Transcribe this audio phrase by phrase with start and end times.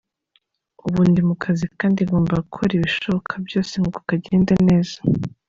[0.85, 4.97] Ubu ndi mu kazi kandi ngomba gukora ibishoboka byose ngo kagende neza.